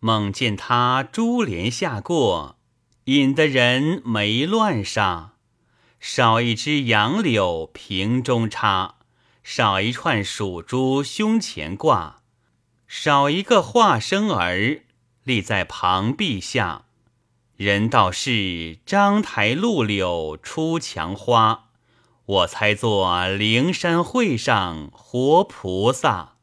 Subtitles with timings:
[0.00, 2.56] 猛见他珠帘下过，
[3.04, 5.30] 引得人眉乱煞。
[5.98, 8.96] 少一只杨柳瓶中插，
[9.42, 12.22] 少一串蜀珠胸前挂，
[12.86, 14.82] 少一个化生儿
[15.24, 16.84] 立在旁壁下。
[17.56, 21.70] 人道是章台露柳出墙花，
[22.26, 26.35] 我猜作灵山会上活菩萨。